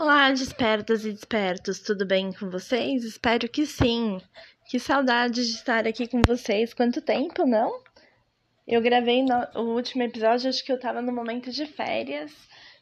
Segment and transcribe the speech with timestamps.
[0.00, 3.02] Olá, despertas e despertos, tudo bem com vocês?
[3.02, 4.20] Espero que sim.
[4.70, 6.72] Que saudade de estar aqui com vocês.
[6.72, 7.82] Quanto tempo, não?
[8.64, 12.32] Eu gravei no, o último episódio, acho que eu tava no momento de férias,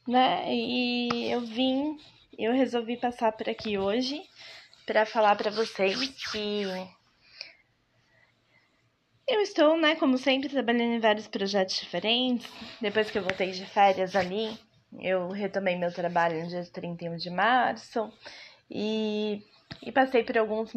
[0.06, 0.44] né?
[0.54, 1.96] E eu vim,
[2.38, 4.20] eu resolvi passar por aqui hoje
[4.84, 5.96] para falar para vocês
[6.30, 6.64] que
[9.26, 12.46] eu estou, né, como sempre, trabalhando em vários projetos diferentes.
[12.78, 14.65] Depois que eu voltei de férias ali,
[15.00, 18.12] eu retomei meu trabalho no dia 31 de março
[18.70, 19.42] e,
[19.82, 20.72] e passei por alguns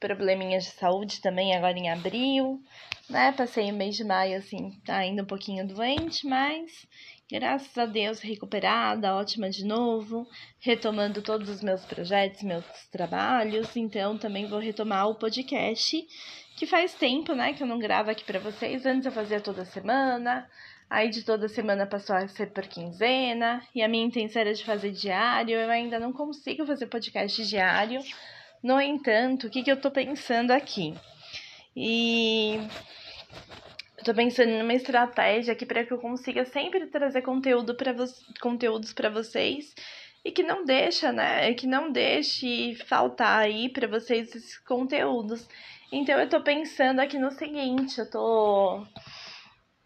[0.00, 2.60] probleminhas de saúde também agora em abril,
[3.08, 3.32] né?
[3.32, 6.86] Passei o mês de maio assim, ainda um pouquinho doente, mas
[7.30, 10.26] graças a Deus recuperada, ótima de novo,
[10.58, 16.02] retomando todos os meus projetos, meus trabalhos, então também vou retomar o podcast,
[16.56, 18.84] que faz tempo, né, que eu não gravo aqui para vocês.
[18.84, 20.48] Antes eu fazia toda semana,
[20.90, 24.64] Aí de toda semana passou a ser por quinzena, e a minha intenção era de
[24.64, 25.56] fazer diário.
[25.56, 28.02] Eu ainda não consigo fazer podcast diário.
[28.60, 30.92] No entanto, o que, que eu tô pensando aqui?
[31.76, 32.56] E
[33.98, 37.94] eu tô pensando numa estratégia aqui para que eu consiga sempre trazer conteúdo para
[38.40, 39.72] conteúdos para vocês
[40.24, 41.54] e que não deixa, né?
[41.54, 45.48] Que não deixe faltar aí para vocês esses conteúdos.
[45.92, 48.84] Então eu tô pensando aqui no seguinte, eu tô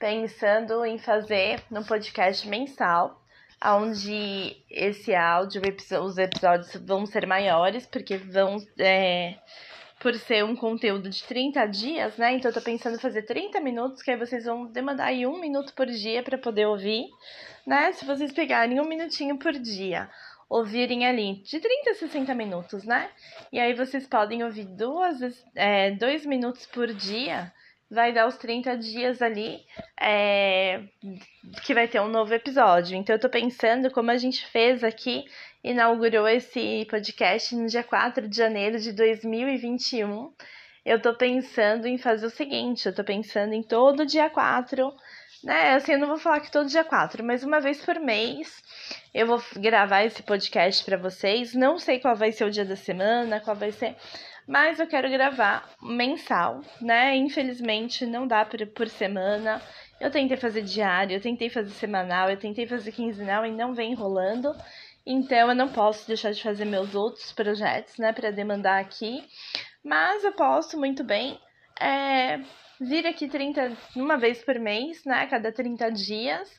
[0.05, 3.25] pensando em fazer um podcast mensal,
[3.65, 5.63] onde esse áudio,
[6.03, 8.59] os episódios vão ser maiores, porque vão.
[8.79, 9.37] É,
[9.99, 12.35] por ser um conteúdo de 30 dias, né?
[12.35, 15.41] Então eu tô pensando em fazer 30 minutos, que aí vocês vão demandar aí um
[15.41, 17.07] minuto por dia para poder ouvir,
[17.67, 17.91] né?
[17.93, 20.11] Se vocês pegarem um minutinho por dia,
[20.51, 23.09] ouvirem ali de 30 a 60 minutos, né?
[23.51, 25.17] E aí vocês podem ouvir duas,
[25.55, 27.51] é, dois minutos por dia
[27.91, 29.61] vai dar os 30 dias ali
[30.01, 30.83] é,
[31.65, 32.97] que vai ter um novo episódio.
[32.97, 35.25] Então eu tô pensando como a gente fez aqui,
[35.63, 40.33] inaugurou esse podcast no dia 4 de janeiro de 2021.
[40.85, 44.93] Eu tô pensando em fazer o seguinte, eu tô pensando em todo dia 4,
[45.43, 45.75] né?
[45.75, 48.63] Assim, eu não vou falar que todo dia 4, mas uma vez por mês
[49.15, 51.55] eu vou gravar esse podcast para vocês.
[51.55, 53.97] Não sei qual vai ser o dia da semana, qual vai ser
[54.47, 57.17] mas eu quero gravar mensal, né?
[57.17, 59.63] Infelizmente não dá por, por semana.
[60.01, 63.95] Eu tentei fazer diário, eu tentei fazer semanal, eu tentei fazer quinzenal e não vem
[63.95, 64.55] rolando.
[65.07, 69.23] Então eu não posso deixar de fazer meus outros projetos, né, para demandar aqui.
[69.83, 71.39] Mas eu posso muito bem
[71.81, 72.41] é,
[72.81, 76.51] vir aqui 30, uma vez por mês, né, cada 30 dias,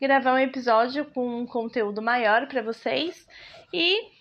[0.00, 3.26] gravar um episódio com um conteúdo maior para vocês
[3.72, 4.12] e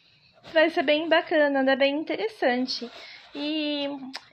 [0.53, 2.89] vai ser bem bacana, né, bem interessante.
[3.35, 3.87] E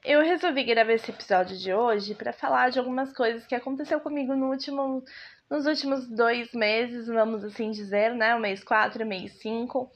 [0.05, 4.35] eu resolvi gravar esse episódio de hoje para falar de algumas coisas que aconteceu comigo
[4.35, 5.03] no último,
[5.51, 8.35] nos últimos dois meses, vamos assim dizer, né?
[8.35, 9.91] O mês 4 e o mês 5,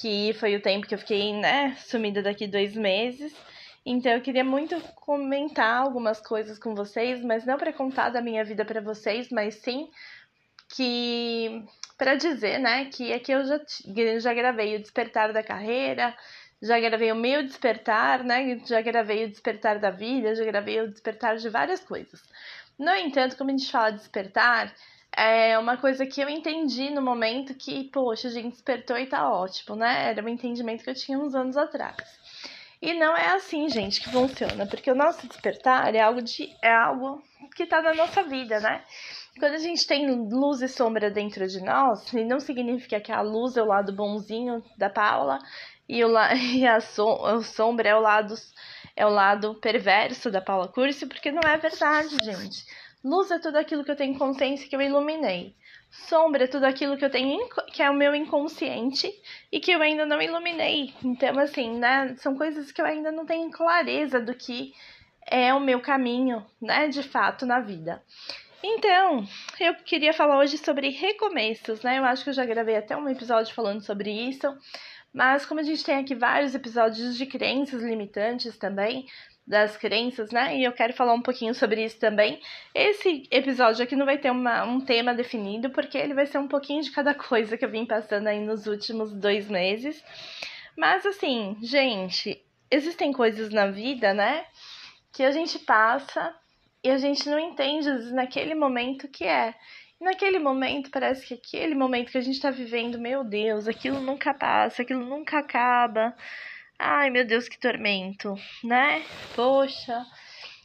[0.00, 3.34] que foi o tempo que eu fiquei, né, sumida daqui dois meses.
[3.84, 8.44] Então eu queria muito comentar algumas coisas com vocês, mas não para contar da minha
[8.44, 9.90] vida para vocês, mas sim
[10.74, 11.64] que
[11.98, 13.60] para dizer, né, que aqui eu já,
[14.20, 16.16] já gravei o Despertar da Carreira,
[16.62, 18.60] já gravei o meu despertar, né?
[18.66, 22.22] Já gravei o despertar da vida, já gravei o despertar de várias coisas.
[22.78, 24.74] No entanto, como a gente fala despertar,
[25.12, 29.30] é uma coisa que eu entendi no momento que, poxa, a gente despertou e tá
[29.30, 30.10] ótimo, né?
[30.10, 31.96] Era um entendimento que eu tinha uns anos atrás.
[32.80, 36.72] E não é assim, gente, que funciona, porque o nosso despertar é algo de é
[36.72, 37.22] algo
[37.54, 38.82] que tá na nossa vida, né?
[39.38, 43.56] Quando a gente tem luz e sombra dentro de nós, não significa que a luz
[43.56, 45.38] é o lado bonzinho da Paula
[45.90, 46.10] e, o,
[46.54, 48.34] e a, som, sombra é o lado
[48.96, 52.64] é o lado perverso da Paula Curcio, porque não é verdade, gente.
[53.02, 55.54] Luz é tudo aquilo que eu tenho consciência que eu iluminei.
[55.90, 59.10] Sombra é tudo aquilo que eu tenho que é o meu inconsciente
[59.50, 60.92] e que eu ainda não iluminei.
[61.02, 64.74] Então, assim, né, são coisas que eu ainda não tenho clareza do que
[65.26, 68.02] é o meu caminho, né, de fato na vida.
[68.62, 69.26] Então,
[69.58, 71.98] eu queria falar hoje sobre recomeços, né?
[71.98, 74.46] Eu acho que eu já gravei até um episódio falando sobre isso,
[75.12, 79.06] mas como a gente tem aqui vários episódios de crenças limitantes também,
[79.46, 80.56] das crenças, né?
[80.56, 82.40] E eu quero falar um pouquinho sobre isso também.
[82.72, 86.46] Esse episódio aqui não vai ter uma, um tema definido, porque ele vai ser um
[86.46, 90.02] pouquinho de cada coisa que eu vim passando aí nos últimos dois meses.
[90.76, 92.40] Mas assim, gente,
[92.70, 94.44] existem coisas na vida, né?
[95.12, 96.32] Que a gente passa
[96.84, 99.54] e a gente não entende naquele momento que é
[100.00, 104.32] naquele momento, parece que aquele momento que a gente está vivendo, meu Deus, aquilo nunca
[104.32, 106.14] passa, aquilo nunca acaba.
[106.78, 109.04] Ai, meu Deus, que tormento, né?
[109.36, 110.06] Poxa,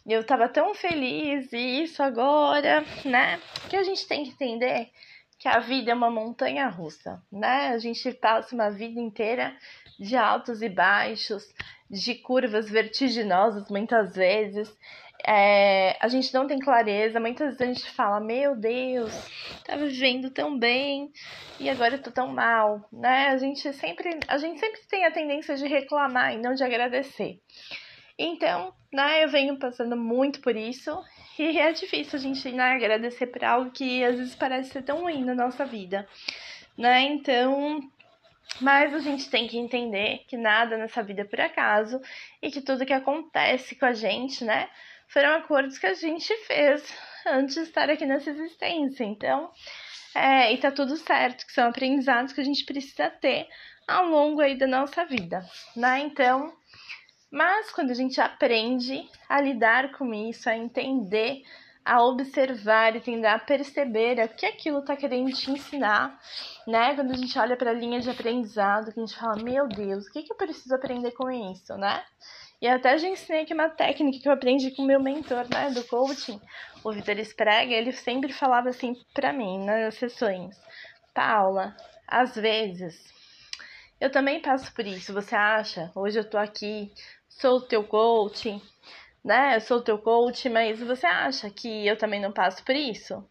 [0.08, 3.40] eu tava tão feliz e isso agora, né?
[3.70, 4.90] Que a gente tem que entender
[5.38, 7.70] que a vida é uma montanha russa, né?
[7.70, 9.56] A gente passa uma vida inteira
[10.00, 11.44] de altos e baixos,
[11.90, 14.74] de curvas vertiginosas muitas vezes.
[15.24, 19.12] É, a gente não tem clareza, muitas vezes a gente fala, meu Deus,
[19.64, 21.12] tava vivendo tão bem
[21.60, 23.30] e agora eu tô tão mal, né?
[23.30, 27.40] A gente sempre, a gente sempre tem a tendência de reclamar e não de agradecer.
[28.18, 30.98] Então, né, eu venho passando muito por isso
[31.38, 35.02] e é difícil a gente né, agradecer por algo que às vezes parece ser tão
[35.02, 36.08] ruim na nossa vida,
[36.78, 37.02] né?
[37.02, 37.80] Então,
[38.62, 42.00] mas a gente tem que entender que nada nessa vida é por acaso
[42.42, 44.70] e que tudo que acontece com a gente, né,
[45.08, 46.84] foram acordos que a gente fez
[47.26, 49.04] antes de estar aqui nessa existência.
[49.04, 49.52] Então,
[50.14, 53.48] é, e tá tudo certo, que são aprendizados que a gente precisa ter
[53.88, 56.00] ao longo aí da nossa vida, né?
[56.00, 56.54] Então,
[57.32, 61.44] mas quando a gente aprende a lidar com isso, a entender,
[61.84, 66.20] a observar e tentar perceber o que aquilo está querendo te ensinar,
[66.66, 66.96] né?
[66.96, 70.08] Quando a gente olha para a linha de aprendizado, que a gente fala, meu Deus,
[70.08, 72.04] o que, que eu preciso aprender com isso, né?
[72.66, 75.70] E até já ensinei aqui uma técnica que eu aprendi com o meu mentor, né,
[75.70, 76.42] do coaching,
[76.84, 80.60] o Vitor Sprega, ele sempre falava assim para mim nas sessões,
[81.14, 81.78] Paula,
[82.08, 83.00] às vezes
[84.02, 85.92] eu também passo por isso, você acha?
[85.94, 86.92] Hoje eu tô aqui
[87.30, 88.60] sou o teu coach,
[89.24, 89.58] né?
[89.58, 93.24] Eu sou o teu coach, mas você acha que eu também não passo por isso?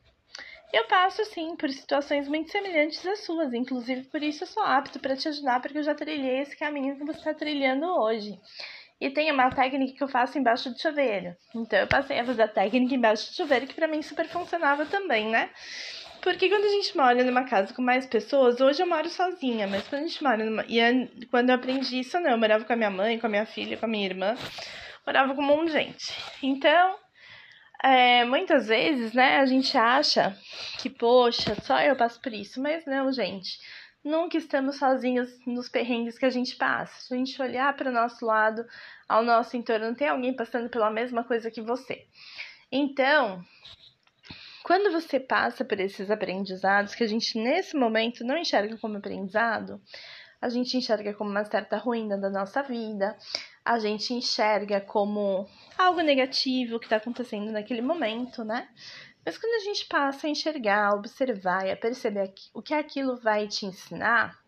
[0.72, 5.00] Eu passo sim por situações muito semelhantes às suas, inclusive por isso eu sou apto
[5.00, 8.38] para te ajudar, porque eu já trilhei esse caminho que você está trilhando hoje.
[9.04, 11.36] E tem uma técnica que eu faço embaixo do chuveiro.
[11.54, 14.86] Então eu passei a fazer a técnica embaixo do chuveiro, que para mim super funcionava
[14.86, 15.50] também, né?
[16.22, 19.86] Porque quando a gente mora numa casa com mais pessoas, hoje eu moro sozinha, mas
[19.86, 20.64] quando a gente mora numa.
[20.66, 23.44] E quando eu aprendi isso, não, eu morava com a minha mãe, com a minha
[23.44, 24.34] filha, com a minha irmã,
[25.06, 26.14] morava com um monte de gente.
[26.42, 26.96] Então,
[27.82, 30.34] é, muitas vezes, né, a gente acha
[30.78, 33.58] que, poxa, só eu passo por isso, mas não, gente.
[34.04, 37.00] Nunca estamos sozinhos nos perrengues que a gente passa.
[37.00, 38.66] Se a gente olhar para o nosso lado,
[39.08, 42.06] ao nosso entorno, tem alguém passando pela mesma coisa que você.
[42.70, 43.42] Então,
[44.62, 49.80] quando você passa por esses aprendizados que a gente nesse momento não enxerga como aprendizado,
[50.38, 53.16] a gente enxerga como uma certa ruína da nossa vida,
[53.64, 55.48] a gente enxerga como
[55.78, 58.68] algo negativo que está acontecendo naquele momento, né?
[59.24, 63.16] Mas quando a gente passa a enxergar, a observar e a perceber o que aquilo
[63.16, 64.38] vai te ensinar,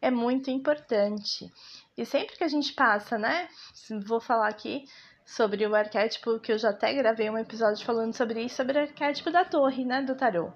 [0.00, 1.50] é muito importante.
[1.96, 3.48] E sempre que a gente passa, né?
[4.04, 4.84] Vou falar aqui
[5.24, 8.82] sobre o arquétipo, que eu já até gravei um episódio falando sobre isso, sobre o
[8.82, 10.52] arquétipo da torre, né, do tarô.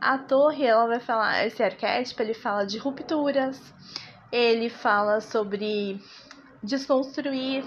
[0.00, 3.72] A torre, ela vai falar, esse arquétipo, ele fala de rupturas,
[4.32, 6.00] ele fala sobre
[6.62, 7.64] desconstruir,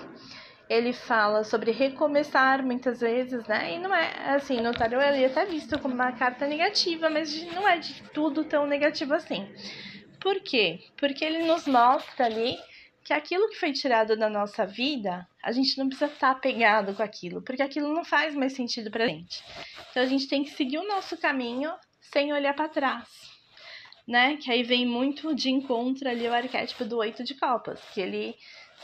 [0.69, 3.75] ele fala sobre recomeçar muitas vezes, né?
[3.75, 7.43] E não é assim, no tarô ele é até visto como uma carta negativa, mas
[7.53, 9.47] não é de tudo tão negativo assim.
[10.19, 10.79] Por quê?
[10.97, 12.57] Porque ele nos mostra ali
[13.03, 17.03] que aquilo que foi tirado da nossa vida, a gente não precisa estar apegado com
[17.03, 19.43] aquilo, porque aquilo não faz mais sentido pra gente.
[19.91, 21.71] Então a gente tem que seguir o nosso caminho
[22.01, 23.07] sem olhar para trás,
[24.07, 24.37] né?
[24.37, 28.35] Que aí vem muito de encontro ali o arquétipo do oito de copas, que ele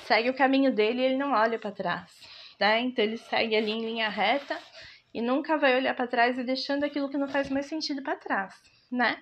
[0.05, 2.11] segue o caminho dele e ele não olha para trás,
[2.59, 2.81] né?
[2.81, 4.57] Então ele segue ali em linha reta
[5.13, 8.15] e nunca vai olhar para trás e deixando aquilo que não faz mais sentido para
[8.15, 8.53] trás,
[8.91, 9.21] né?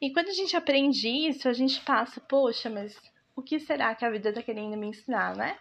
[0.00, 2.94] E quando a gente aprende isso, a gente passa, poxa, mas
[3.34, 5.56] o que será que a vida está querendo me ensinar, né?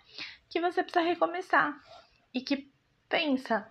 [0.50, 1.74] Que você precisa recomeçar
[2.34, 2.70] e que
[3.08, 3.70] pensa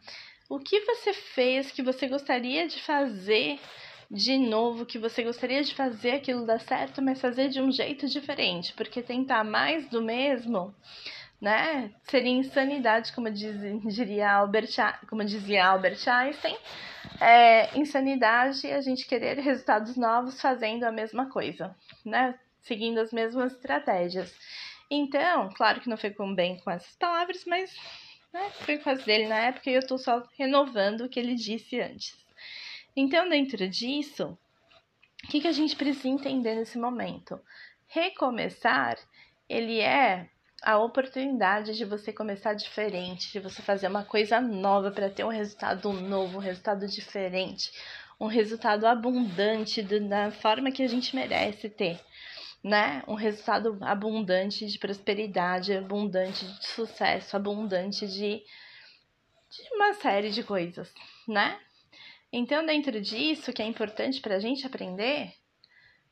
[0.49, 3.59] o que você fez que você gostaria de fazer
[4.11, 8.07] de novo, que você gostaria de fazer aquilo dar certo, mas fazer de um jeito
[8.09, 10.75] diferente, porque tentar mais do mesmo,
[11.41, 11.93] né?
[12.05, 13.57] Seria insanidade, como diz,
[13.95, 14.71] diria Albert,
[15.09, 16.57] como dizia Albert Einstein.
[17.21, 22.35] É insanidade a gente querer resultados novos fazendo a mesma coisa, né?
[22.65, 24.35] seguindo as mesmas estratégias.
[24.91, 27.75] Então, claro que não ficou bem com essas palavras, mas
[28.33, 31.81] né, foi as dele na época e eu estou só renovando o que ele disse
[31.81, 32.24] antes.
[32.97, 34.39] Então, dentro disso,
[35.25, 37.41] o que, que a gente precisa entender nesse momento?
[37.87, 38.97] Recomeçar,
[39.49, 40.29] ele é
[40.63, 45.29] a oportunidade de você começar diferente, de você fazer uma coisa nova para ter um
[45.29, 47.71] resultado novo, um resultado diferente,
[48.19, 52.01] um resultado abundante da forma que a gente merece ter
[52.65, 53.03] né?
[53.07, 58.43] Um resultado abundante de prosperidade, abundante de sucesso, abundante de,
[59.51, 60.91] de uma série de coisas,
[61.29, 61.61] né?
[62.37, 65.33] Então, dentro disso, que é importante para a gente aprender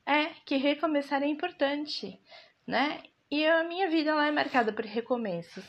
[0.05, 2.17] é que recomeçar é importante,
[2.65, 3.03] né?
[3.29, 5.65] E a minha vida ela é marcada por recomeços.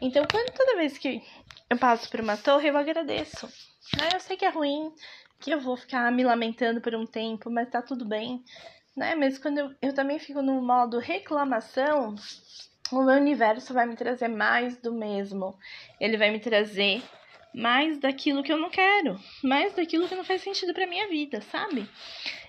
[0.00, 1.22] Então, quando toda vez que
[1.68, 3.44] eu passo por uma torre, eu agradeço.
[3.98, 4.08] Né?
[4.14, 4.90] Eu sei que é ruim,
[5.40, 8.42] que eu vou ficar me lamentando por um tempo, mas tá tudo bem,
[8.96, 9.14] né?
[9.14, 12.14] Mas quando eu, eu também fico no modo reclamação,
[12.90, 15.58] o meu universo vai me trazer mais do mesmo.
[16.00, 17.02] Ele vai me trazer
[17.54, 21.40] mais daquilo que eu não quero, mais daquilo que não faz sentido para minha vida,
[21.40, 21.88] sabe?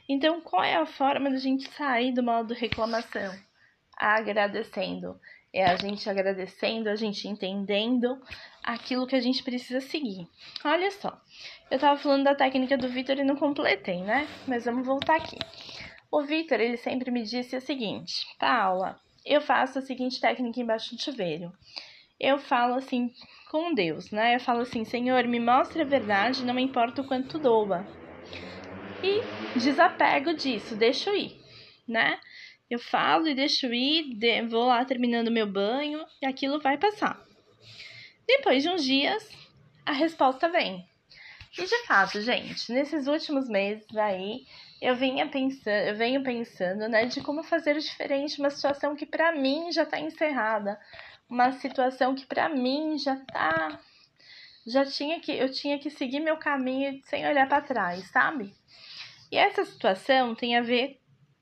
[0.08, 3.34] Então, qual é a forma da gente sair do modo reclamação?
[3.98, 5.20] Agradecendo.
[5.52, 8.22] É a gente agradecendo, a gente entendendo
[8.64, 10.28] aquilo que a gente precisa seguir.
[10.64, 11.20] Olha só,
[11.72, 14.28] eu tava falando da técnica do Vitor e não completei, né?
[14.48, 15.38] Mas vamos voltar aqui.
[16.12, 20.96] O Vitor, ele sempre me disse o seguinte: Paula, eu faço a seguinte técnica embaixo
[20.96, 21.52] do chuveiro.
[22.20, 23.12] Eu falo assim
[23.50, 24.36] com Deus, né?
[24.36, 27.88] Eu falo assim: Senhor, me mostre a verdade, não importa o quanto doa.
[29.02, 29.22] E
[29.56, 31.32] desapego disso, deixo ir,
[31.88, 32.20] né?
[32.70, 37.20] Eu falo e deixo ir, vou lá terminando meu banho e aquilo vai passar.
[38.28, 39.28] Depois de uns dias,
[39.86, 40.86] a resposta vem.
[41.58, 44.46] E de fato, gente, nesses últimos meses aí,
[44.80, 49.32] eu vinha pensando, eu venho pensando, né, de como fazer diferente uma situação que para
[49.32, 50.80] mim já tá encerrada,
[51.30, 53.80] uma situação que para mim já tá
[54.66, 58.54] já tinha que eu tinha que seguir meu caminho sem olhar para trás, sabe?
[59.32, 61.00] E essa situação tem a ver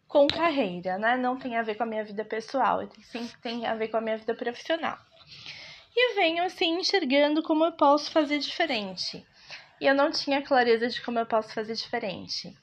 [0.07, 1.17] com carreira, né?
[1.17, 4.01] Não tem a ver com a minha vida pessoal, sim tem a ver com a
[4.01, 4.97] minha vida profissional.
[5.95, 9.25] E venho assim enxergando como eu posso fazer diferente.
[9.79, 12.55] E eu não tinha clareza de como eu posso fazer diferente.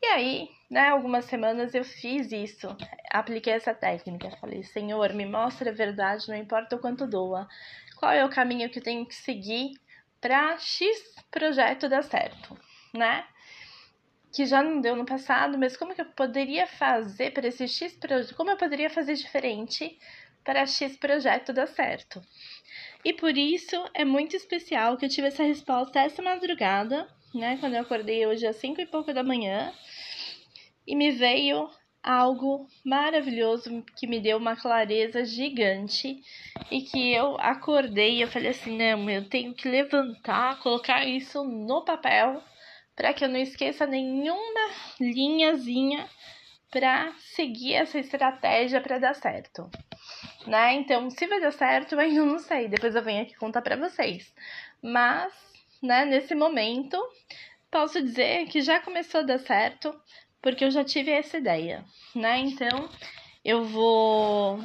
[0.00, 2.68] E aí, né, algumas semanas eu fiz isso,
[3.10, 4.30] apliquei essa técnica.
[4.40, 7.48] Falei, Senhor, me mostra a verdade, não importa o quanto doa.
[7.96, 9.72] Qual é o caminho que eu tenho que seguir
[10.20, 10.86] para X
[11.30, 12.56] projeto dar certo,
[12.94, 13.24] né?
[14.32, 17.94] que já não deu no passado, mas como que eu poderia fazer para esse X
[17.96, 18.34] projeto?
[18.34, 19.98] Como eu poderia fazer diferente
[20.44, 22.22] para X projeto dar certo?
[23.04, 27.56] E por isso é muito especial que eu tive essa resposta essa madrugada, né?
[27.58, 29.72] Quando eu acordei hoje às 5 e pouco da manhã,
[30.88, 31.68] e me veio
[32.02, 36.22] algo maravilhoso que me deu uma clareza gigante
[36.70, 41.44] e que eu acordei e eu falei assim, não, eu tenho que levantar, colocar isso
[41.44, 42.42] no papel
[42.96, 46.08] para que eu não esqueça nenhuma linhazinha
[46.70, 49.70] para seguir essa estratégia para dar certo.
[50.46, 50.74] Né?
[50.74, 52.68] Então, se vai dar certo, eu ainda não sei.
[52.68, 54.32] Depois eu venho aqui contar para vocês.
[54.82, 55.32] Mas,
[55.82, 56.98] né, nesse momento,
[57.70, 59.94] posso dizer que já começou a dar certo,
[60.40, 62.38] porque eu já tive essa ideia, né?
[62.38, 62.88] Então,
[63.44, 64.60] eu vou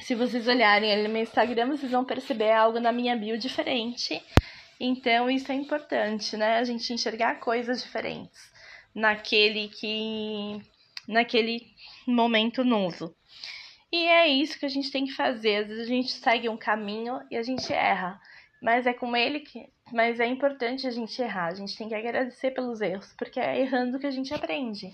[0.00, 4.22] se vocês olharem ali no meu Instagram, vocês vão perceber algo na minha bio diferente.
[4.78, 6.58] Então, isso é importante, né?
[6.58, 8.52] A gente enxergar coisas diferentes
[8.94, 10.60] naquele que
[11.08, 11.66] naquele
[12.06, 13.14] momento novo.
[13.92, 15.56] E é isso que a gente tem que fazer.
[15.56, 18.20] Às vezes a gente segue um caminho e a gente erra,
[18.60, 21.46] mas é com ele que mas é importante a gente errar.
[21.46, 24.92] A gente tem que agradecer pelos erros, porque é errando que a gente aprende.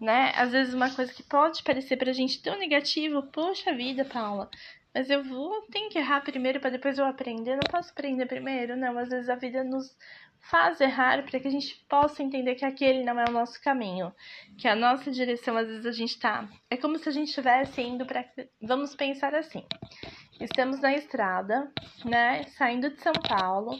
[0.00, 0.32] Né?
[0.34, 4.50] Às vezes uma coisa que pode parecer pra gente tão negativo, poxa vida, Paula,
[4.94, 7.52] mas eu vou, tenho que errar primeiro para depois eu aprender.
[7.52, 8.98] não posso aprender primeiro, não.
[8.98, 9.96] Às vezes a vida nos
[10.40, 14.12] faz errar para que a gente possa entender que aquele não é o nosso caminho,
[14.58, 17.80] que a nossa direção às vezes a gente tá, é como se a gente estivesse
[17.82, 18.24] indo para
[18.60, 19.64] vamos pensar assim.
[20.40, 21.70] Estamos na estrada,
[22.02, 23.78] né, saindo de São Paulo,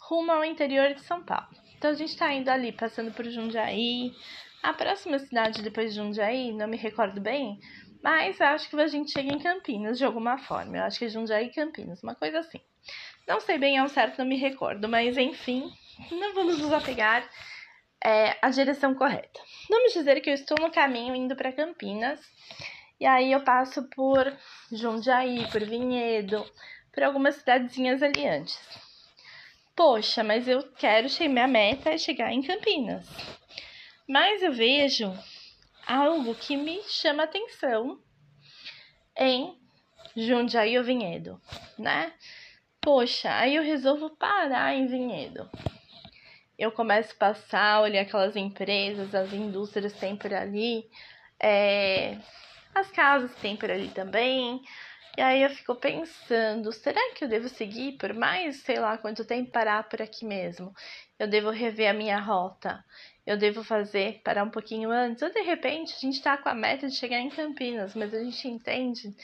[0.00, 1.48] rumo ao interior de São Paulo.
[1.76, 4.12] Então a gente está indo ali, passando por Jundiaí.
[4.62, 7.60] A próxima cidade depois de Jundiaí, não me recordo bem,
[8.02, 10.78] mas acho que a gente chega em Campinas de alguma forma.
[10.78, 12.60] Eu acho que é Jundiaí e Campinas, uma coisa assim.
[13.26, 15.70] Não sei bem ao certo, não me recordo, mas enfim,
[16.10, 17.28] não vamos nos apegar
[18.02, 19.40] é, à direção correta.
[19.68, 22.18] Vamos dizer que eu estou no caminho indo para Campinas,
[23.00, 24.36] e aí eu passo por
[24.72, 26.44] Jundiaí, por Vinhedo,
[26.92, 28.58] por algumas cidadezinhas ali antes.
[29.76, 33.06] Poxa, mas eu quero minha meta é chegar em Campinas.
[34.08, 35.16] Mas eu vejo
[35.86, 38.00] algo que me chama atenção
[39.16, 39.56] em
[40.16, 41.40] Jundiaí ou Vinhedo,
[41.78, 42.12] né?
[42.80, 45.48] Poxa, aí eu resolvo parar em Vinhedo.
[46.58, 50.90] Eu começo a passar, olhar aquelas empresas, as indústrias por ali,
[51.38, 52.18] é,
[52.74, 54.62] as casas que tem por ali também.
[55.16, 59.24] E aí eu fico pensando, será que eu devo seguir por mais, sei lá, quanto
[59.24, 60.72] tempo parar por aqui mesmo?
[61.18, 62.84] Eu devo rever a minha rota?
[63.28, 66.54] eu devo fazer parar um pouquinho antes, ou de repente a gente está com a
[66.54, 69.14] meta de chegar em Campinas, mas a gente entende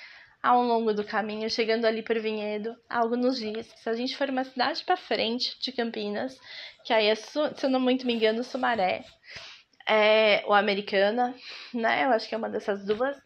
[0.43, 4.29] ao longo do caminho, chegando ali por Vinhedo, algo nos dias se a gente for
[4.29, 6.39] uma cidade para frente de Campinas,
[6.85, 9.07] que aí é, se eu não muito me engano, Sumaré,
[9.89, 11.35] é, ou Americana,
[11.73, 12.05] né?
[12.05, 13.17] Eu acho que é uma dessas duas.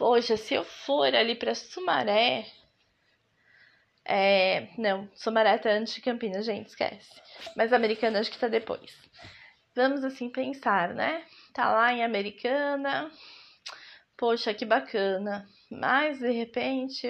[0.00, 2.46] Poxa, se eu for ali para Sumaré,
[4.02, 7.20] é, não, Sumaré tá antes de Campinas, gente, esquece.
[7.54, 8.96] Mas Americana acho que tá depois.
[9.76, 11.26] vamos assim pensar, né?
[11.52, 13.10] Tá lá em Americana,
[14.16, 15.46] poxa, que bacana.
[15.70, 17.06] Mas de repente,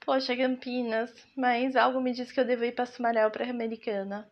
[0.00, 4.30] poxa, Campinas, mas algo me diz que eu devo ir para Sumaré para Americana.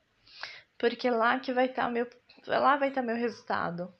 [0.76, 2.06] Porque lá que vai estar tá meu,
[2.46, 3.90] lá vai estar tá meu resultado.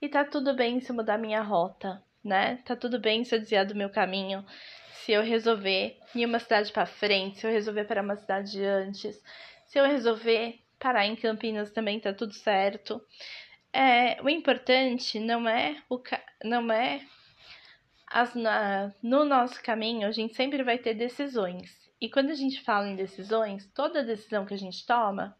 [0.00, 2.56] E tá tudo bem se mudar minha rota, né?
[2.64, 4.44] Tá tudo bem se eu desviar do meu caminho,
[4.92, 9.20] se eu resolver ir uma cidade para frente, se eu resolver para uma cidade antes,
[9.66, 13.00] se eu resolver parar em Campinas também tá tudo certo.
[13.72, 16.02] É, o importante não é o
[16.44, 17.02] não é
[18.10, 21.78] as, na, no nosso caminho a gente sempre vai ter decisões.
[22.00, 25.36] E quando a gente fala em decisões, toda decisão que a gente toma,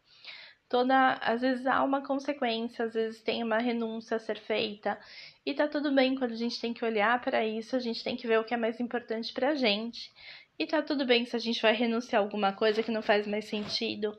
[0.71, 4.97] toda às vezes há uma consequência, às vezes tem uma renúncia a ser feita.
[5.45, 8.15] E tá tudo bem quando a gente tem que olhar para isso, a gente tem
[8.15, 10.11] que ver o que é mais importante pra gente.
[10.57, 13.27] E tá tudo bem se a gente vai renunciar a alguma coisa que não faz
[13.27, 14.17] mais sentido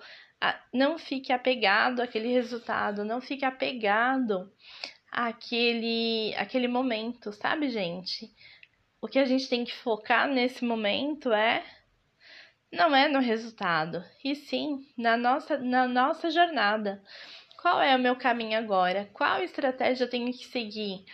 [0.73, 4.51] não fique apegado àquele resultado, não fique apegado
[5.11, 8.31] àquele, àquele momento, sabe, gente?
[9.01, 11.65] O que a gente tem que focar nesse momento é
[12.73, 17.03] não é no resultado, e sim na nossa, na nossa jornada.
[17.61, 19.09] Qual é o meu caminho agora?
[19.13, 21.05] Qual estratégia eu tenho que seguir?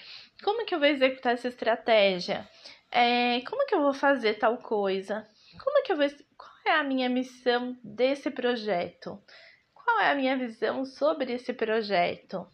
[0.43, 2.49] Como que eu vou executar essa estratégia?
[2.91, 5.29] É, como que eu vou fazer tal coisa?
[5.59, 6.07] Como que eu vou
[6.69, 9.21] é a minha missão desse projeto?
[9.75, 12.47] Qual é a minha visão sobre esse projeto?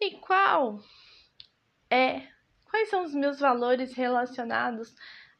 [0.00, 0.80] E qual
[1.90, 2.22] é
[2.64, 4.94] quais são os meus valores relacionados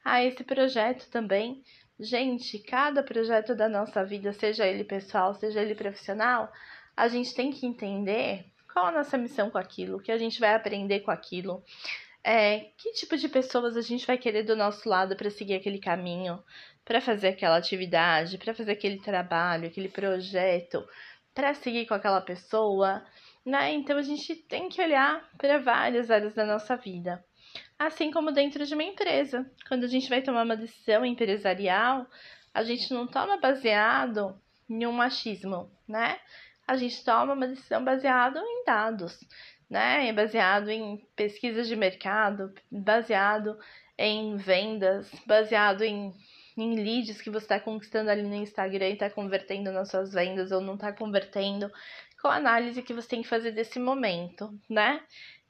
[0.05, 1.63] a esse projeto também?
[2.01, 6.53] Gente, cada projeto da nossa vida, seja ele pessoal, seja ele profissional,
[6.97, 10.39] a gente tem que entender qual a nossa missão com aquilo, o que a gente
[10.39, 11.63] vai aprender com aquilo,
[12.23, 15.79] é, que tipo de pessoas a gente vai querer do nosso lado para seguir aquele
[15.79, 16.43] caminho,
[16.85, 20.87] para fazer aquela atividade, para fazer aquele trabalho, aquele projeto,
[21.35, 23.05] para seguir com aquela pessoa,
[23.45, 23.73] né?
[23.73, 27.25] Então a gente tem que olhar para várias áreas da nossa vida.
[27.79, 29.51] Assim como dentro de uma empresa.
[29.69, 32.07] Quando a gente vai tomar uma decisão empresarial,
[32.53, 36.19] a gente não toma baseado em um machismo, né?
[36.67, 39.19] A gente toma uma decisão baseada em dados
[39.69, 40.13] né?
[40.13, 43.59] Baseado em pesquisas de mercado, baseado
[43.97, 46.15] em vendas, baseado em,
[46.57, 50.53] em leads que você está conquistando ali no Instagram e está convertendo nas suas vendas
[50.53, 51.71] ou não está convertendo,
[52.23, 55.01] com a análise que você tem que fazer desse momento, né?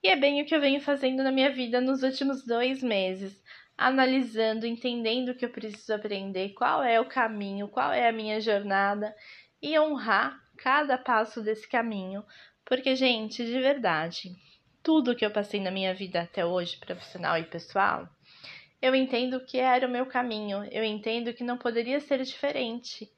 [0.02, 3.42] E é bem o que eu venho fazendo na minha vida nos últimos dois meses,
[3.76, 8.40] analisando, entendendo o que eu preciso aprender, qual é o caminho, qual é a minha
[8.40, 9.14] jornada
[9.60, 12.24] e honrar cada passo desse caminho,
[12.64, 14.36] porque, gente, de verdade,
[14.82, 18.08] tudo que eu passei na minha vida até hoje, profissional e pessoal,
[18.80, 23.10] eu entendo que era o meu caminho, eu entendo que não poderia ser diferente.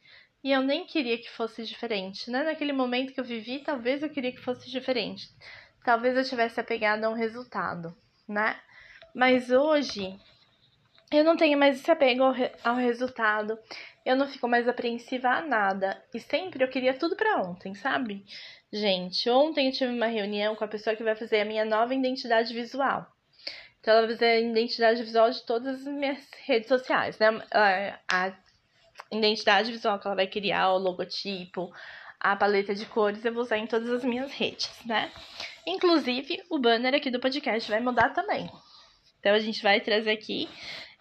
[0.43, 2.43] E eu nem queria que fosse diferente, né?
[2.43, 5.29] Naquele momento que eu vivi, talvez eu queria que fosse diferente.
[5.85, 7.97] Talvez eu tivesse apegado a um resultado,
[8.29, 8.57] né?
[9.15, 10.19] Mas hoje
[11.13, 13.59] eu não tenho mais esse apego ao, re ao resultado.
[14.05, 16.03] Eu não fico mais apreensiva a nada.
[16.15, 18.25] E sempre eu queria tudo para ontem, sabe?
[18.73, 21.95] Gente, ontem eu tive uma reunião com a pessoa que vai fazer a minha nova
[21.95, 23.07] identidade visual.
[23.81, 27.43] Então, ela vai fazer a identidade visual de todas as minhas redes sociais, né?
[28.09, 28.33] A
[29.11, 31.73] identidade visual que ela vai criar, o logotipo,
[32.21, 35.11] a paleta de cores, eu vou usar em todas as minhas redes, né?
[35.67, 38.51] Inclusive, o banner aqui do podcast vai mudar também.
[39.19, 40.49] Então, a gente vai trazer aqui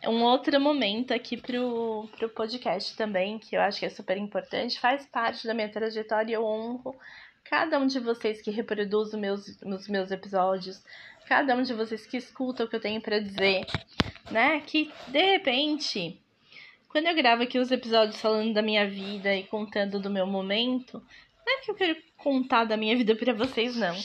[0.05, 4.79] um outro momento aqui pro, pro podcast também, que eu acho que é super importante,
[4.79, 6.95] faz parte da minha trajetória e eu honro
[7.43, 10.83] cada um de vocês que reproduz os meus, os meus episódios,
[11.27, 13.65] cada um de vocês que escuta o que eu tenho para dizer,
[14.31, 14.61] né?
[14.61, 16.21] Que de repente,
[16.87, 21.03] quando eu gravo aqui os episódios falando da minha vida e contando do meu momento,
[21.49, 23.95] não é que eu quero contar da minha vida para vocês, não.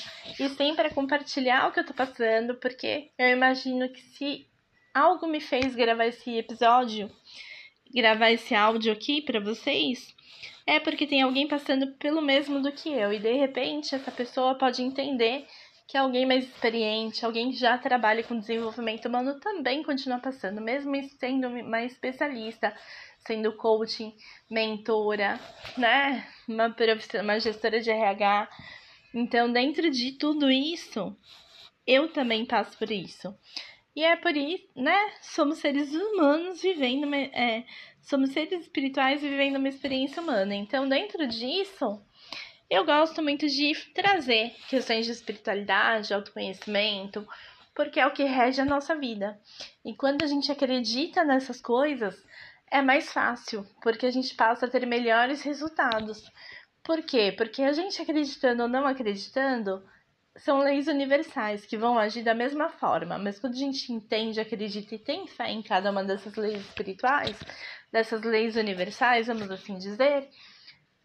[0.40, 4.46] E sim para compartilhar o que eu tô passando, porque eu imagino que se
[4.94, 7.10] algo me fez gravar esse episódio,
[7.94, 10.14] gravar esse áudio aqui para vocês,
[10.66, 14.54] é porque tem alguém passando pelo mesmo do que eu e de repente essa pessoa
[14.54, 15.46] pode entender
[15.86, 20.94] que alguém mais experiente, alguém que já trabalha com desenvolvimento humano também continua passando, mesmo
[21.18, 22.74] sendo uma especialista,
[23.26, 24.14] sendo coaching,
[24.50, 25.40] mentora,
[25.76, 26.74] né, uma,
[27.22, 28.48] uma gestora de RH.
[29.14, 31.16] Então, dentro de tudo isso,
[31.86, 33.34] eu também passo por isso.
[33.96, 35.12] E é por isso, né?
[35.22, 37.64] Somos seres humanos vivendo, uma, é,
[38.02, 40.54] somos seres espirituais vivendo uma experiência humana.
[40.54, 42.02] Então, dentro disso,
[42.68, 47.26] eu gosto muito de trazer questões de espiritualidade, autoconhecimento,
[47.72, 49.38] porque é o que rege a nossa vida.
[49.84, 52.20] E quando a gente acredita nessas coisas,
[52.74, 56.28] é mais fácil, porque a gente passa a ter melhores resultados.
[56.82, 57.32] Por quê?
[57.36, 59.80] Porque a gente acreditando ou não acreditando,
[60.36, 64.92] são leis universais que vão agir da mesma forma, mas quando a gente entende, acredita
[64.92, 67.38] e tem fé em cada uma dessas leis espirituais,
[67.92, 70.28] dessas leis universais, vamos assim dizer,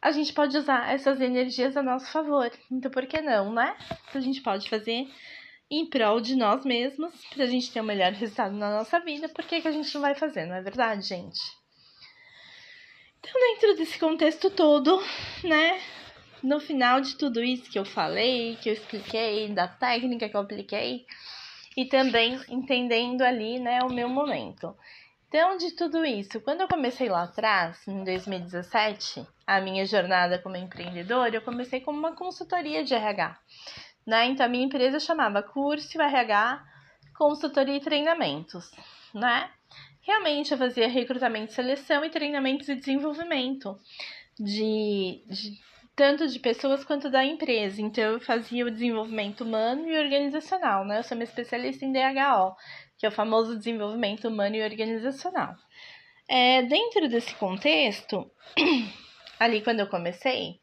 [0.02, 2.52] a gente pode usar essas energias a nosso favor.
[2.72, 3.78] Então, por que não, né?
[4.12, 5.08] A gente pode fazer
[5.70, 9.00] em prol de nós mesmos, para a gente ter o um melhor resultado na nossa
[9.02, 11.59] vida, por que, que a gente não vai fazer, não é verdade, gente?
[13.20, 15.02] Então, dentro desse contexto todo,
[15.44, 15.80] né,
[16.42, 20.42] no final de tudo isso que eu falei, que eu expliquei, da técnica que eu
[20.42, 21.06] apliquei,
[21.76, 24.76] e também entendendo ali, né, o meu momento.
[25.28, 30.58] Então, de tudo isso, quando eu comecei lá atrás, em 2017, a minha jornada como
[30.58, 33.38] empreendedora, eu comecei como uma consultoria de RH.
[34.08, 34.26] Né?
[34.26, 36.66] Então, a minha empresa chamava Curso RH
[37.16, 38.72] Consultoria e Treinamentos.
[39.14, 39.52] Né?
[40.10, 43.78] Realmente, eu fazia recrutamento, seleção e treinamentos e desenvolvimento
[44.40, 45.60] de, de
[45.96, 47.80] tanto de pessoas quanto da empresa.
[47.80, 50.98] Então, eu fazia o desenvolvimento humano e organizacional, né?
[50.98, 52.56] Eu sou uma especialista em DHO,
[52.98, 55.54] que é o famoso desenvolvimento humano e organizacional.
[56.28, 58.32] É, dentro desse contexto,
[59.40, 60.60] ali quando eu comecei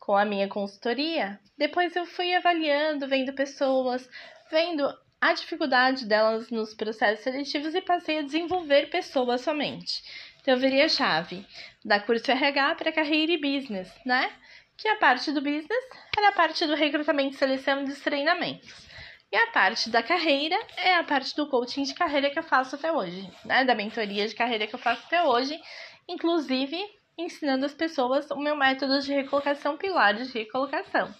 [0.00, 4.10] com a minha consultoria, depois eu fui avaliando, vendo pessoas,
[4.50, 10.02] vendo a dificuldade delas nos processos seletivos e passei a desenvolver pessoas somente.
[10.40, 11.46] Então, eu virei a chave
[11.84, 14.32] da curso RH para carreira e business, né?
[14.78, 15.84] Que a parte do business
[16.16, 18.88] era a parte do recrutamento, seleção e treinamentos.
[19.30, 22.76] E a parte da carreira é a parte do coaching de carreira que eu faço
[22.76, 23.64] até hoje, né?
[23.64, 25.60] Da mentoria de carreira que eu faço até hoje,
[26.08, 26.82] inclusive
[27.18, 31.14] ensinando as pessoas o meu método de recolocação, pilares de recolocação,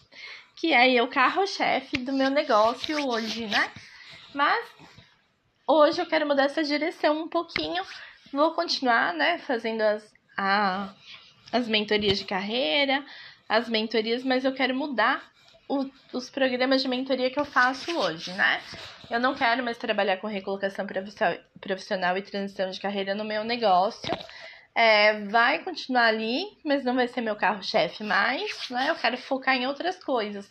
[0.56, 3.70] que é o carro-chefe do meu negócio hoje, né?
[4.34, 4.64] Mas
[5.66, 7.82] hoje eu quero mudar essa direção um pouquinho.
[8.32, 10.94] Vou continuar, né, fazendo as, a,
[11.52, 13.04] as mentorias de carreira,
[13.48, 15.30] as mentorias, mas eu quero mudar
[15.68, 18.60] o, os programas de mentoria que eu faço hoje, né?
[19.10, 20.86] Eu não quero mais trabalhar com recolocação
[21.60, 24.08] profissional e transição de carreira no meu negócio.
[24.72, 28.88] É, vai continuar ali, mas não vai ser meu carro-chefe mais, né?
[28.88, 30.48] Eu quero focar em outras coisas.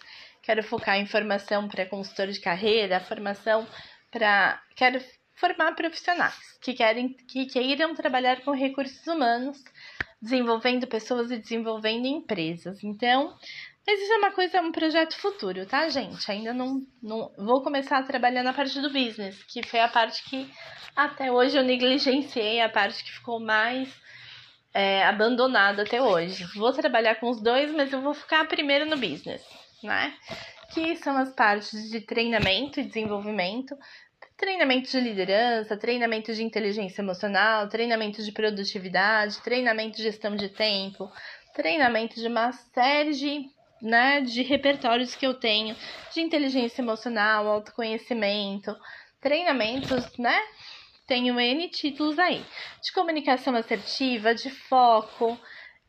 [0.50, 3.68] Quero focar em formação para consultor de carreira, formação
[4.10, 4.60] para.
[4.76, 5.00] Quero
[5.36, 9.64] formar profissionais que querem que queiram trabalhar com recursos humanos,
[10.20, 12.84] desenvolvendo pessoas e desenvolvendo empresas.
[12.84, 13.38] Então,
[13.86, 16.32] mas isso é uma coisa, um projeto futuro, tá, gente?
[16.32, 20.24] Ainda não, não vou começar a trabalhar na parte do business, que foi a parte
[20.28, 20.52] que
[20.96, 23.88] até hoje eu negligenciei, a parte que ficou mais
[24.74, 26.44] é, abandonada até hoje.
[26.56, 29.44] Vou trabalhar com os dois, mas eu vou ficar primeiro no business,
[29.84, 30.14] né?
[30.74, 33.76] Que são as partes de treinamento e desenvolvimento,
[34.38, 41.12] treinamento de liderança, treinamento de inteligência emocional, treinamento de produtividade, treinamento de gestão de tempo,
[41.54, 43.50] treinamento de uma série de
[43.82, 45.76] né, de repertórios que eu tenho
[46.14, 48.76] de inteligência emocional, autoconhecimento,
[49.22, 50.38] treinamentos, né?
[51.08, 52.46] Tenho N títulos aí.
[52.84, 55.40] De comunicação assertiva, de foco,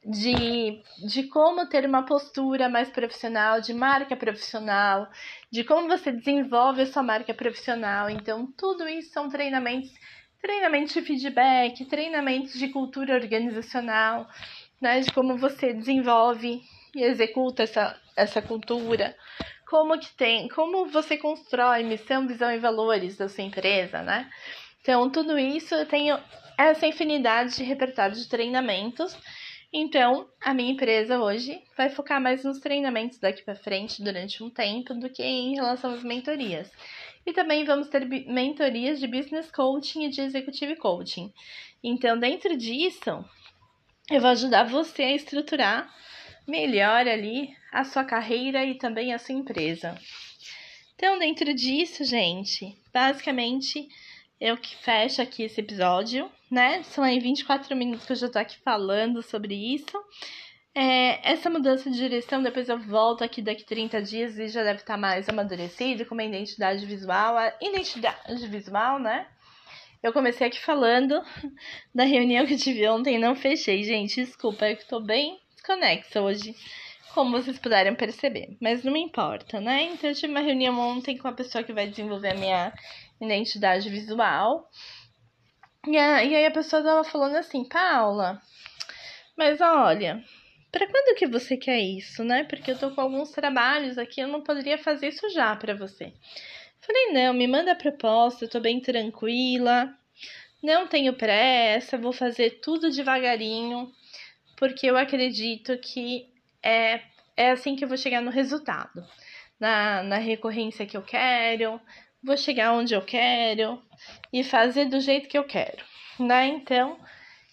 [0.05, 5.09] de, de como ter uma postura mais profissional, de marca profissional,
[5.51, 8.09] de como você desenvolve a sua marca profissional.
[8.09, 9.91] Então, tudo isso são treinamentos,
[10.41, 14.27] treinamentos de feedback, treinamentos de cultura organizacional,
[14.81, 15.01] né?
[15.01, 16.63] De como você desenvolve
[16.95, 19.15] e executa essa, essa cultura?
[19.69, 24.31] Como que tem, como você constrói missão, visão e valores da sua empresa, né?
[24.81, 26.19] Então, tudo isso eu tenho
[26.57, 29.17] essa infinidade de repertório de treinamentos.
[29.73, 34.51] Então, a minha empresa hoje vai focar mais nos treinamentos daqui para frente durante um
[34.51, 36.71] tempo do que em relação às mentorias.
[37.25, 41.33] E também vamos ter mentorias de business coaching e de executive coaching.
[41.85, 43.25] Então, dentro disso,
[44.11, 45.95] eu vou ajudar você a estruturar
[46.49, 49.97] melhor ali a sua carreira e também a sua empresa.
[50.97, 53.89] Então, dentro disso, gente, basicamente
[54.41, 56.83] eu que fecho aqui esse episódio, né?
[56.85, 60.03] São aí 24 minutos que eu já tô aqui falando sobre isso.
[60.75, 64.81] É, essa mudança de direção, depois eu volto aqui daqui 30 dias e já deve
[64.81, 67.37] estar tá mais amadurecido com uma identidade visual.
[67.37, 69.27] A identidade visual, né?
[70.03, 71.23] Eu comecei aqui falando
[71.95, 74.25] da reunião que eu tive ontem não fechei, gente.
[74.25, 76.57] Desculpa, é que tô bem desconexa hoje,
[77.13, 78.57] como vocês puderam perceber.
[78.59, 79.83] Mas não me importa, né?
[79.83, 82.73] Então eu tive uma reunião ontem com a pessoa que vai desenvolver a minha
[83.21, 84.69] identidade visual.
[85.87, 88.41] E, a, e aí a pessoa tava falando assim, Paula,
[89.37, 90.23] mas olha,
[90.71, 92.45] para quando que você quer isso, né?
[92.45, 96.13] Porque eu tô com alguns trabalhos aqui, eu não poderia fazer isso já para você.
[96.81, 99.95] Falei, não, me manda a proposta, eu tô bem tranquila,
[100.63, 103.91] não tenho pressa, vou fazer tudo devagarinho
[104.61, 106.29] porque eu acredito que
[106.63, 107.01] é,
[107.35, 109.03] é assim que eu vou chegar no resultado,
[109.59, 111.81] na, na recorrência que eu quero,
[112.23, 113.83] vou chegar onde eu quero
[114.33, 115.83] e fazer do jeito que eu quero,
[116.19, 116.47] né?
[116.47, 116.99] Então,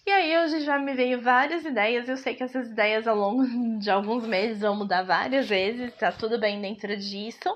[0.06, 2.08] e aí hoje já me veio várias ideias.
[2.08, 3.44] Eu sei que essas ideias ao longo
[3.78, 7.54] de alguns meses vão mudar várias vezes, tá tudo bem dentro disso.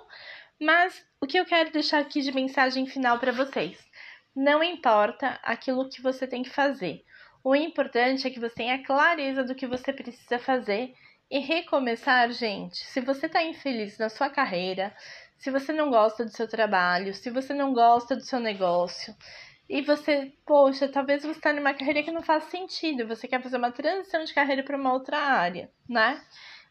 [0.61, 3.79] Mas o que eu quero deixar aqui de mensagem final para vocês?
[4.37, 7.03] Não importa aquilo que você tem que fazer.
[7.42, 10.94] O importante é que você tenha clareza do que você precisa fazer
[11.31, 12.77] e recomeçar, gente.
[12.85, 14.94] Se você está infeliz na sua carreira,
[15.43, 19.13] se você não gosta do seu trabalho, se você não gosta do seu negócio,
[19.69, 23.57] e você, poxa, talvez você está numa carreira que não faz sentido, você quer fazer
[23.57, 26.23] uma transição de carreira para uma outra área, né?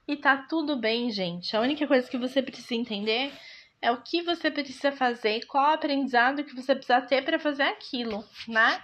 [0.07, 1.55] E tá tudo bem, gente.
[1.55, 3.33] A única coisa que você precisa entender
[3.81, 7.63] é o que você precisa fazer, qual o aprendizado que você precisa ter para fazer
[7.63, 8.81] aquilo, né?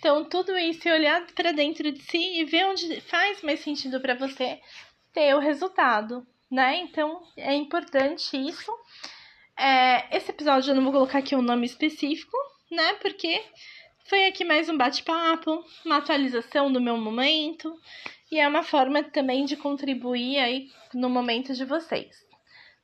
[0.00, 4.00] Então, tudo isso e olhar para dentro de si e ver onde faz mais sentido
[4.00, 4.60] para você
[5.12, 6.78] ter o resultado, né?
[6.80, 8.72] Então, é importante isso.
[9.62, 12.34] É, esse episódio eu não vou colocar aqui um nome específico,
[12.70, 12.94] né?
[12.94, 13.44] Porque
[14.06, 17.78] foi aqui mais um bate-papo, uma atualização do meu momento
[18.32, 22.16] e é uma forma também de contribuir aí no momento de vocês.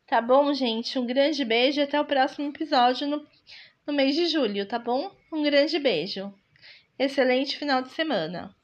[0.06, 0.98] Tá bom, gente?
[0.98, 3.26] Um grande beijo e até o próximo episódio no,
[3.86, 5.10] no mês de julho, tá bom?
[5.32, 6.30] Um grande beijo.
[6.98, 8.55] Excelente final de semana.